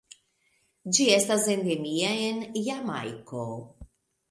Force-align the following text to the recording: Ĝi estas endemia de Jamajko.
Ĝi 0.97 1.05
estas 1.17 1.45
endemia 1.57 2.15
de 2.41 2.65
Jamajko. 2.71 3.47